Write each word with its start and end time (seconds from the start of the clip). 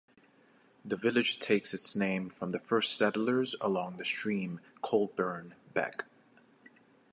The 0.83 0.97
village 0.97 1.39
takes 1.39 1.75
its 1.75 1.95
name 1.95 2.27
from 2.31 2.53
the 2.53 2.57
first 2.59 2.97
settlers 2.97 3.55
along 3.61 3.97
the 3.97 4.03
stream 4.05 4.59
Colburn 4.81 5.53
Beck. 5.75 6.05